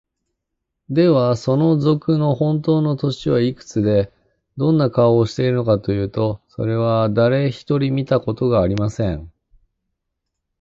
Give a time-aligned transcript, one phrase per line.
[0.89, 4.11] では、その賊のほんとうの年はいくつで、
[4.57, 9.31] どんな顔をしているのかというと、それは、だれひとり見たことがありません。